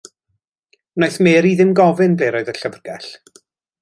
[0.99, 3.11] Wnaeth Mary ddim gofyn ble roedd y llyfrgell.